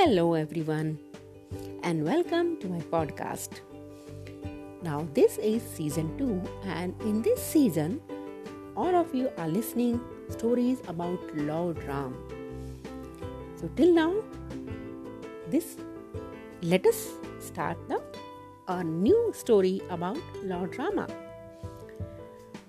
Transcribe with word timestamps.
Hello, 0.00 0.32
everyone, 0.32 0.98
and 1.82 2.02
welcome 2.02 2.56
to 2.60 2.68
my 2.68 2.78
podcast. 2.92 3.60
Now, 4.82 5.06
this 5.12 5.36
is 5.36 5.62
season 5.62 6.16
2, 6.16 6.40
and 6.64 6.94
in 7.02 7.20
this 7.20 7.42
season, 7.42 8.00
all 8.74 8.94
of 8.96 9.14
you 9.14 9.30
are 9.36 9.46
listening 9.46 10.00
stories 10.30 10.78
about 10.88 11.18
Lord 11.36 11.84
Ram. 11.84 12.14
So, 13.56 13.68
till 13.76 13.92
now, 13.92 14.14
this 15.50 15.76
let 16.62 16.86
us 16.86 17.10
start 17.38 17.76
the 17.86 18.00
a 18.68 18.82
new 18.82 19.34
story 19.34 19.82
about 19.90 20.16
Lord 20.42 20.78
Rama. 20.78 21.08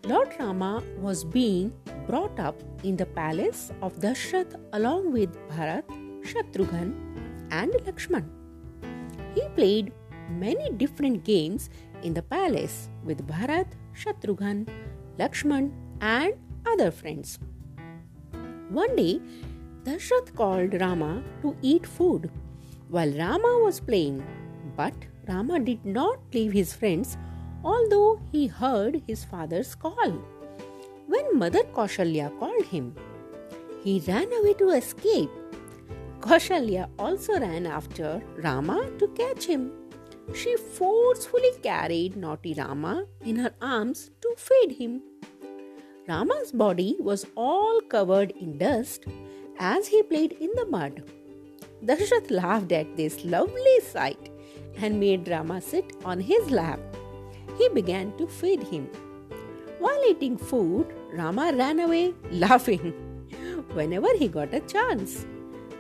Lord 0.03 0.35
Rama 0.37 0.83
was 0.97 1.23
being 1.23 1.71
brought 2.07 2.37
up 2.41 2.61
in 2.83 2.97
the 2.97 3.05
palace 3.05 3.71
of 3.81 3.97
Dashrath 4.01 4.59
along 4.73 5.13
with 5.13 5.33
Bharat, 5.47 5.85
Shatrughan, 6.25 7.11
and 7.51 7.71
Lakshman. 7.85 8.25
He 9.35 9.43
played 9.55 9.91
many 10.29 10.69
different 10.71 11.23
games 11.23 11.69
in 12.03 12.13
the 12.13 12.21
palace 12.21 12.89
with 13.03 13.27
Bharat, 13.27 13.67
Shatrughan, 13.93 14.67
Lakshman, 15.19 15.71
and 16.01 16.33
other 16.65 16.91
friends. 16.91 17.39
One 18.69 18.95
day, 18.95 19.19
Dashrath 19.83 20.33
called 20.35 20.79
Rama 20.79 21.23
to 21.41 21.55
eat 21.61 21.85
food 21.85 22.31
while 22.89 23.11
Rama 23.11 23.61
was 23.63 23.79
playing, 23.79 24.23
but 24.75 24.93
Rama 25.27 25.59
did 25.59 25.85
not 25.85 26.19
leave 26.33 26.51
his 26.53 26.73
friends 26.73 27.17
although 27.63 28.19
he 28.31 28.47
heard 28.47 29.01
his 29.07 29.23
father's 29.23 29.75
call. 29.75 30.11
When 31.07 31.37
Mother 31.37 31.63
Kaushalya 31.75 32.37
called 32.39 32.65
him, 32.65 32.95
he 33.83 34.01
ran 34.07 34.31
away 34.33 34.53
to 34.53 34.69
escape. 34.69 35.29
Kaushalya 36.21 36.89
also 36.97 37.39
ran 37.39 37.65
after 37.65 38.21
Rama 38.37 38.89
to 38.99 39.07
catch 39.09 39.45
him. 39.45 39.71
She 40.33 40.55
forcefully 40.55 41.51
carried 41.63 42.15
naughty 42.15 42.53
Rama 42.53 43.05
in 43.25 43.35
her 43.37 43.53
arms 43.61 44.11
to 44.21 44.33
feed 44.37 44.77
him. 44.77 45.01
Rama's 46.07 46.51
body 46.51 46.95
was 46.99 47.25
all 47.35 47.81
covered 47.81 48.31
in 48.31 48.57
dust 48.57 49.05
as 49.59 49.87
he 49.87 50.03
played 50.03 50.33
in 50.33 50.51
the 50.55 50.65
mud. 50.65 51.03
Dashrath 51.83 52.29
laughed 52.29 52.71
at 52.71 52.95
this 52.95 53.23
lovely 53.25 53.79
sight 53.81 54.29
and 54.77 54.99
made 54.99 55.27
Rama 55.27 55.59
sit 55.59 55.93
on 56.05 56.19
his 56.19 56.49
lap 56.51 56.79
he 57.57 57.69
began 57.69 58.11
to 58.17 58.27
feed 58.27 58.63
him. 58.63 58.87
While 59.79 60.03
eating 60.07 60.37
food, 60.37 60.87
Rama 61.13 61.51
ran 61.55 61.79
away 61.79 62.13
laughing 62.31 62.93
whenever 63.73 64.11
he 64.17 64.27
got 64.27 64.53
a 64.53 64.61
chance. 64.61 65.25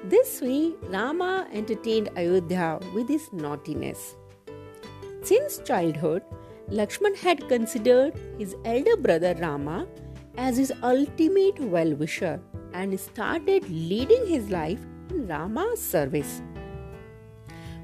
This 0.03 0.41
way, 0.41 0.73
Rama 0.89 1.47
entertained 1.53 2.09
Ayodhya 2.17 2.79
with 2.93 3.07
his 3.07 3.31
naughtiness. 3.31 4.15
Since 5.21 5.59
childhood, 5.59 6.23
Lakshman 6.69 7.15
had 7.15 7.47
considered 7.47 8.13
his 8.39 8.55
elder 8.65 8.97
brother 8.97 9.35
Rama 9.39 9.87
as 10.37 10.57
his 10.57 10.73
ultimate 10.81 11.59
well 11.59 11.93
wisher 11.93 12.39
and 12.73 12.99
started 12.99 13.69
leading 13.69 14.25
his 14.25 14.49
life 14.49 14.79
in 15.11 15.27
Rama's 15.27 15.79
service 15.79 16.41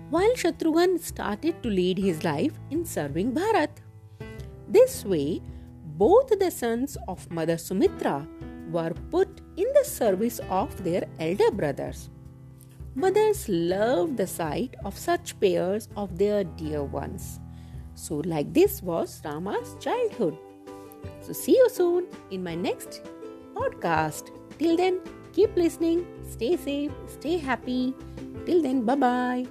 while 0.09 0.33
Shatrughan 0.35 0.99
started 0.99 1.61
to 1.63 1.69
lead 1.69 1.97
his 1.97 2.23
life 2.23 2.53
in 2.71 2.85
serving 2.85 3.33
Bharat. 3.33 3.69
This 4.67 5.03
way, 5.03 5.41
both 5.97 6.29
the 6.39 6.49
sons 6.49 6.97
of 7.07 7.29
Mother 7.29 7.57
Sumitra 7.57 8.27
were 8.71 8.93
put 9.11 9.41
service 9.87 10.39
of 10.49 10.83
their 10.83 11.03
elder 11.19 11.51
brothers. 11.51 12.09
Mothers 12.95 13.47
loved 13.47 14.17
the 14.17 14.27
sight 14.27 14.75
of 14.83 14.97
such 14.97 15.39
pairs 15.39 15.87
of 15.95 16.17
their 16.17 16.43
dear 16.43 16.83
ones. 16.83 17.39
So, 17.93 18.17
like 18.25 18.53
this 18.53 18.81
was 18.81 19.21
Rama's 19.23 19.75
childhood. 19.79 20.37
So, 21.21 21.33
see 21.33 21.53
you 21.57 21.69
soon 21.69 22.07
in 22.31 22.43
my 22.43 22.55
next 22.55 23.01
podcast. 23.53 24.31
Till 24.57 24.77
then, 24.77 25.01
keep 25.33 25.55
listening, 25.55 26.05
stay 26.29 26.57
safe, 26.57 26.91
stay 27.07 27.37
happy. 27.37 27.93
Till 28.45 28.61
then, 28.61 28.81
bye 28.81 28.95
bye. 28.95 29.45